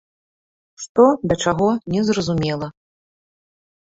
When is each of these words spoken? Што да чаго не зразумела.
Што 0.85 1.05
да 1.31 1.37
чаго 1.45 1.69
не 1.97 2.01
зразумела. 2.11 2.67